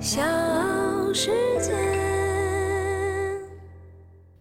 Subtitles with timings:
[0.00, 0.22] 小
[1.12, 1.72] 世界。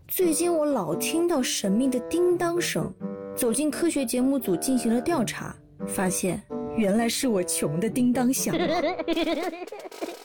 [0.08, 2.94] 最近我老听到神秘的叮当声，
[3.36, 5.56] 走进科学节目组进行了调查，
[5.88, 6.40] 发现
[6.76, 8.56] 原来是我穷的叮当响。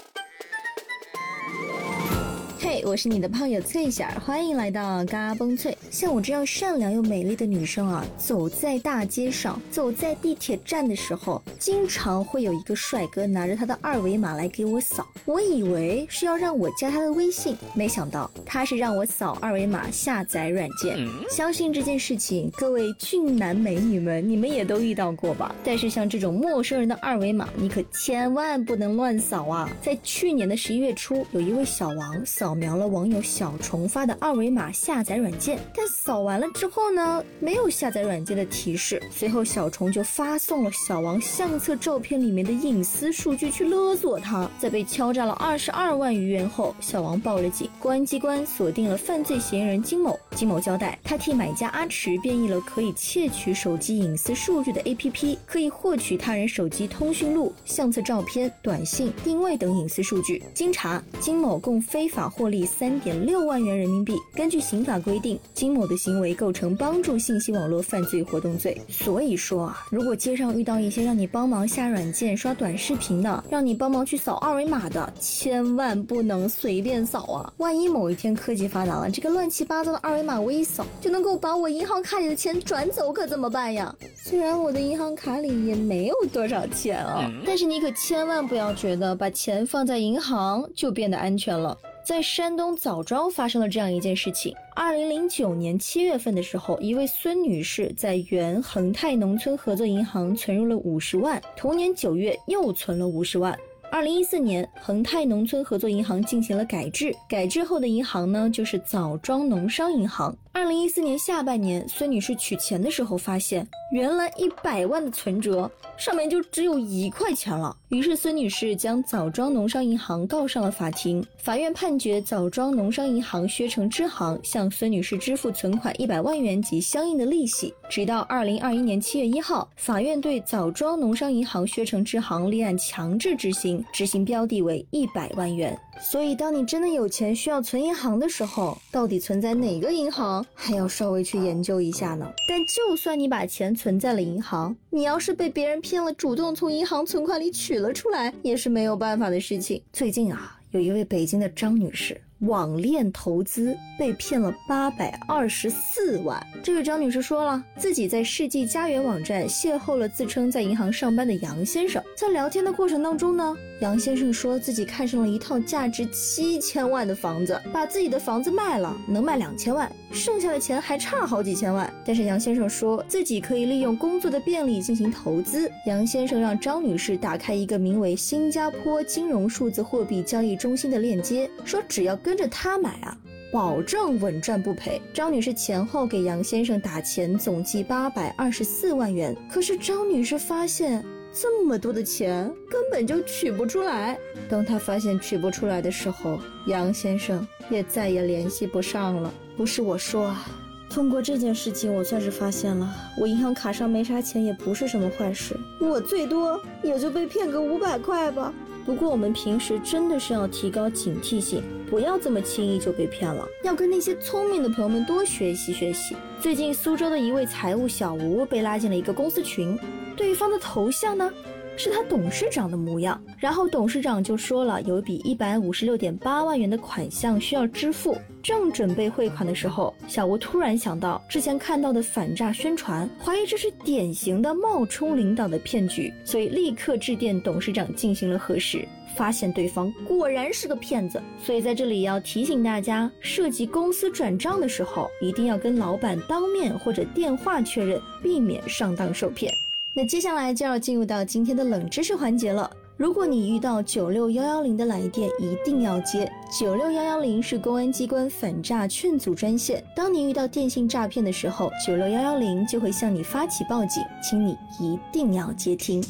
[2.82, 5.76] 嘿，我是你的胖友翠儿，欢迎来到嘎嘣脆。
[5.90, 15.06] 像我这样善良又美丽的女生啊，走在大街上，走在地铁站的时候，经常会有一个帅哥拿着他的二维码来给我扫。
[15.24, 20.98] 我以为是要让我加他的微信，没想到他是让我扫二维码下载软件。
[21.30, 25.54] 相信这件事情，各位俊男美女们，你们也都遇到过吧？
[25.62, 29.70] 但是像这种陌生人的二维码，你可千万不能乱扫啊！
[29.80, 32.42] 在去年的十一月初，有一位小王扫。
[32.42, 39.02] 扫了网友小虫发的二维码下载软件，但扫完了之后呢，没有下载软件的提示。
[39.10, 47.68] 随后小虫就发送了小王相册照片里面的隐私数据去勒索他，在被敲诈了二十二万余元后，小王报了警。
[47.80, 50.16] 公安机关锁定了犯罪嫌疑人金某。
[50.36, 60.42] 金某交代，他替买家阿池编译了可以窃取手机隐私数据的 APP，可以获取他人手机通讯录、相册照片、短信、定位等隐私数据。
[60.54, 62.52] 经查，金某共非法获。
[62.52, 64.14] 利利三点六万元人民币。
[64.34, 68.80] 根据刑法规定，金某的行为构成帮助信息网络犯罪活动罪。
[68.88, 77.52] 所以说啊，如果街上遇到一些让你帮忙下软件、刷短视频的，让你帮忙去扫二维码的，千万不能随便扫啊！
[77.56, 83.94] 万一某一天科技发达了，这个乱七八糟的二维码我一扫就能够把我银行卡里的钱转走，可怎么办呀？
[84.14, 91.76] 虽然我的银行卡里也没有多少钱啊，但是你可千万不要觉得把钱放在银行就变得安全了。
[92.04, 94.54] 在山东枣庄发生了这样一件事情。
[94.74, 103.56] 二零零九年七月份的时候，一位孙女士在原恒泰农村合作银行存入了五十万，同年九月又存了五十万。
[103.92, 110.34] 二零一四年，恒泰农村合作银行进行了改制，改制后的银行呢，就是枣庄农商银行。
[110.50, 117.74] 二零一四年下半年，孙女士取钱的时候发现，原来一百万的存折上面就只有一块钱了。
[117.90, 121.24] 于是孙女士将枣庄农商银行告上了法庭。
[121.36, 127.74] 法院判决枣庄农商银行薛城支行向孙女士支付存款一百万元及相应的利息。
[127.90, 135.78] 直到二零二一年七月一号，法院对枣庄农商银行薛城支行立案强制执行，执行标的为一百万元。
[136.00, 142.30] 所以，当你真的有钱需要存银行的时候，到底存在哪个银行，还要稍微去研究一下呢。
[142.48, 149.82] 但就算你把钱存在了银行，你要是被别人骗了，主动从银行存款里取了出来，也是没有办法的事情。
[149.92, 152.20] 最近啊，有一位北京的张女士。
[152.42, 156.44] 网恋投资被骗了八百二十四万。
[156.62, 162.02] 这位张女士说了，自己在世纪佳缘网站邂逅了自称在银行上班的杨先生。
[162.16, 171.90] 在聊天的过程当中呢，杨先生说自己看上了一套价值七千万的房子，把自己的房子卖了，能卖两千万，剩下的钱还差好几千万。
[172.04, 175.70] 但是杨先生说自己可以利用工作的便利进行投资。
[175.86, 182.32] 杨先生让张女士打开一个名为“新加坡金融数字货币交易中心”的链接，说只要跟。
[182.32, 183.16] 着他买啊，
[183.52, 185.00] 保证稳赚不赔。
[185.12, 189.36] 张女士前后给杨先生打钱，总计八百二十四万元。
[189.48, 194.18] 可是张女士发现这么多的钱根本就取不出来。
[194.48, 199.32] 当他发现取不出来的时候，杨先生也再也联系不上了。
[199.56, 200.46] 不是我说啊，
[200.90, 205.56] 通过这件事情，我算是发现了，我银行卡上没啥钱也不是什么坏事。
[205.80, 208.52] 我最多也就被骗个五百块吧。
[208.84, 211.62] 不过我们平时真的是要提高警惕性。
[211.88, 216.16] 不要这么轻易就被骗了，要跟那些聪明的朋友们多学习学习。
[216.40, 219.78] 最近苏州的一位财务小吴被拉进了一个公司群，
[220.16, 221.30] 对方的头像呢
[221.76, 238.86] 是他董事长的模样，然后董事长就说了有一笔一百五十六点八万元的款项需要支付，正准备汇款的时候，小吴突然想到之前看到的反诈宣传，怀疑这是典型的冒充领导的骗局，所以立刻致电董事长进行了核实。
[239.14, 249.52] 发现对方果然是个骗子，所以在这里要提醒大家，涉及公司转账的时候，一定要跟老板当面或者电话确认，避免上当受骗。
[249.94, 252.70] 那接下来就要进入到今天的冷知识环节了。
[252.96, 256.30] 如果你遇到九六幺幺零的来电，一定要接。
[256.58, 266.02] 九六幺幺零是公安机关反诈劝阻专线，当你遇到电信诈骗的时候，九六幺幺零就会向你发起报警，请你一定要接听。